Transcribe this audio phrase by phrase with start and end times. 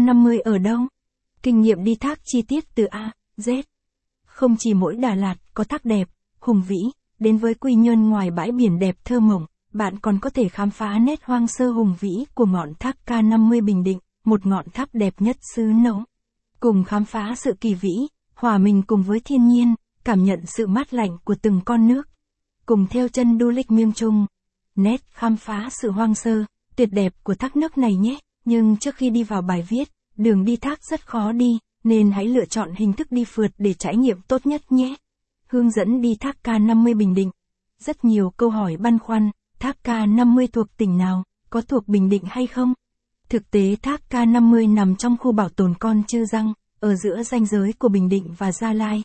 [0.00, 0.80] K50 ở đâu?
[1.42, 3.62] Kinh nghiệm đi thác chi tiết từ A, Z.
[4.26, 6.08] Không chỉ mỗi Đà Lạt có thác đẹp,
[6.40, 6.78] hùng vĩ,
[7.18, 10.70] đến với Quy Nhơn ngoài bãi biển đẹp thơ mộng, bạn còn có thể khám
[10.70, 14.88] phá nét hoang sơ hùng vĩ của ngọn thác K50 Bình Định, một ngọn tháp
[14.92, 16.04] đẹp nhất xứ nấu.
[16.60, 17.92] Cùng khám phá sự kỳ vĩ,
[18.34, 19.74] hòa mình cùng với thiên nhiên,
[20.04, 22.08] cảm nhận sự mát lạnh của từng con nước.
[22.66, 24.26] Cùng theo chân du lịch miêng trung,
[24.76, 26.44] nét khám phá sự hoang sơ,
[26.76, 28.18] tuyệt đẹp của thác nước này nhé.
[28.44, 32.26] Nhưng trước khi đi vào bài viết, đường đi thác rất khó đi, nên hãy
[32.26, 34.94] lựa chọn hình thức đi phượt để trải nghiệm tốt nhất nhé.
[35.46, 37.30] Hướng dẫn đi thác K50 Bình Định.
[37.78, 42.22] Rất nhiều câu hỏi băn khoăn, thác K50 thuộc tỉnh nào, có thuộc Bình Định
[42.26, 42.74] hay không?
[43.28, 47.46] Thực tế thác K50 nằm trong khu bảo tồn con chư răng, ở giữa ranh
[47.46, 49.02] giới của Bình Định và Gia Lai.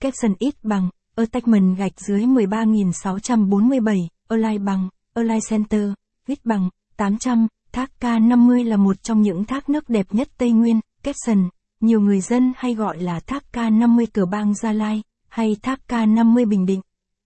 [0.00, 5.92] Capson ít bằng, attachment gạch dưới 13.647, online bằng, online center,
[6.26, 10.80] viết bằng, 800, thác K50 là một trong những thác nước đẹp nhất Tây Nguyên,
[11.02, 11.48] Capson.
[11.80, 16.48] Nhiều người dân hay gọi là thác K50 cửa bang Gia Lai, hay thác K50
[16.48, 16.80] Bình Định.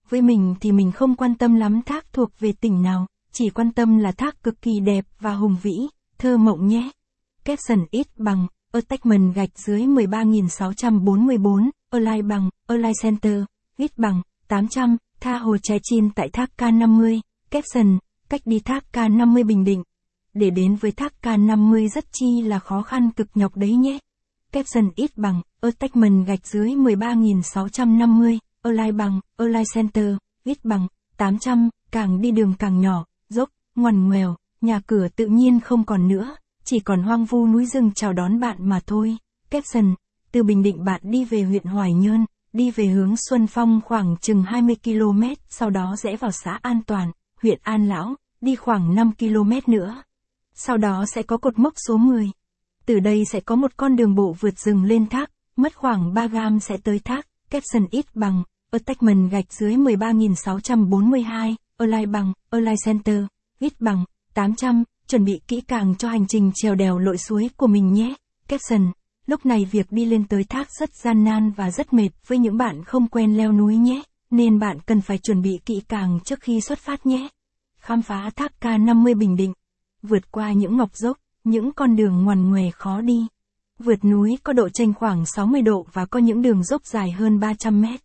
[0.09, 3.71] Với mình thì mình không quan tâm lắm thác thuộc về tỉnh nào, chỉ quan
[3.71, 5.77] tâm là thác cực kỳ đẹp và hùng vĩ,
[6.17, 6.89] thơ mộng nhé.
[7.45, 13.43] Capson ít bằng, attachment gạch dưới 13.644, align bằng, align center,
[13.77, 17.19] ít bằng, 800, tha hồ trái chin tại thác K50,
[17.51, 17.97] caption,
[18.29, 19.83] cách đi thác K50 Bình Định.
[20.39, 23.99] Để đến với thác K50 rất chi là khó khăn cực nhọc đấy nhé.
[24.51, 30.87] Caption ít bằng, attachment gạch dưới 13.650, align bằng, align center, ít bằng,
[31.17, 36.07] 800, càng đi đường càng nhỏ, dốc, ngoằn ngoèo, nhà cửa tự nhiên không còn
[36.07, 39.17] nữa, chỉ còn hoang vu núi rừng chào đón bạn mà thôi.
[39.49, 39.95] Caption,
[40.31, 44.15] từ Bình Định bạn đi về huyện Hoài Nhơn, đi về hướng Xuân Phong khoảng
[44.21, 48.95] chừng 20 km, sau đó rẽ vào xã An Toàn, huyện An Lão, đi khoảng
[48.95, 50.03] 5 km nữa.
[50.61, 52.31] Sau đó sẽ có cột mốc số 10.
[52.85, 56.27] Từ đây sẽ có một con đường bộ vượt rừng lên thác, mất khoảng 3
[56.27, 63.23] gam sẽ tới thác, caption ít bằng, attachment gạch dưới 13.642, align bằng, align center,
[63.59, 67.67] ít bằng, 800, chuẩn bị kỹ càng cho hành trình trèo đèo lội suối của
[67.67, 68.13] mình nhé.
[68.47, 68.91] Caption,
[69.25, 72.57] lúc này việc đi lên tới thác rất gian nan và rất mệt với những
[72.57, 76.39] bạn không quen leo núi nhé, nên bạn cần phải chuẩn bị kỹ càng trước
[76.41, 77.27] khi xuất phát nhé.
[77.79, 79.53] Khám phá thác K50 Bình Định,
[80.03, 83.27] vượt qua những ngọc dốc, những con đường ngoằn ngoèo khó đi.
[83.79, 87.39] Vượt núi có độ chênh khoảng 60 độ và có những đường dốc dài hơn
[87.39, 87.99] 300 mét.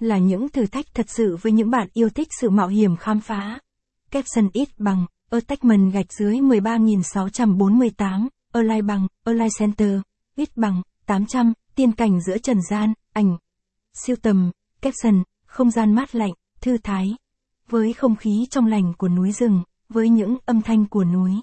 [0.00, 3.20] Là những thử thách thật sự với những bạn yêu thích sự mạo hiểm khám
[3.20, 3.58] phá.
[4.10, 10.00] Capson ít bằng, attachment gạch dưới 13.648, align bằng, align center,
[10.36, 13.36] ít bằng, 800, tiên cảnh giữa trần gian, ảnh.
[13.94, 17.16] Siêu tầm, caption, không gian mát lạnh, thư thái.
[17.68, 21.40] Với không khí trong lành của núi rừng, với những âm thanh của núi.